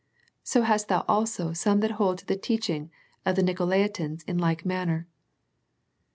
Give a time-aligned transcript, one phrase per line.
[0.41, 2.89] So hast thou also some that hold the teaching
[3.23, 5.07] of the Nicolaitans in like manner."